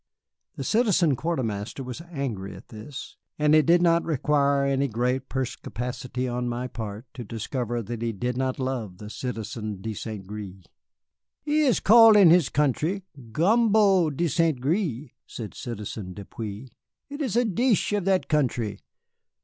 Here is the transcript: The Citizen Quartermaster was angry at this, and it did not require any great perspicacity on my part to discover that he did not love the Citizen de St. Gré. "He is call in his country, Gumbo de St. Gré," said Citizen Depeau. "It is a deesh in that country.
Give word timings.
The 0.55 0.63
Citizen 0.63 1.15
Quartermaster 1.15 1.83
was 1.83 2.01
angry 2.09 2.55
at 2.55 2.69
this, 2.69 3.17
and 3.37 3.53
it 3.53 3.67
did 3.67 3.83
not 3.83 4.03
require 4.03 4.63
any 4.65 4.87
great 4.87 5.29
perspicacity 5.29 6.27
on 6.27 6.49
my 6.49 6.65
part 6.65 7.05
to 7.13 7.23
discover 7.23 7.83
that 7.83 8.01
he 8.01 8.11
did 8.11 8.35
not 8.35 8.57
love 8.57 8.97
the 8.97 9.11
Citizen 9.11 9.79
de 9.79 9.93
St. 9.93 10.25
Gré. 10.25 10.65
"He 11.43 11.61
is 11.61 11.79
call 11.79 12.15
in 12.17 12.31
his 12.31 12.49
country, 12.49 13.03
Gumbo 13.31 14.09
de 14.09 14.27
St. 14.27 14.59
Gré," 14.59 15.11
said 15.27 15.53
Citizen 15.53 16.15
Depeau. 16.15 16.67
"It 17.07 17.21
is 17.21 17.35
a 17.35 17.45
deesh 17.45 17.95
in 17.95 18.03
that 18.05 18.27
country. 18.27 18.79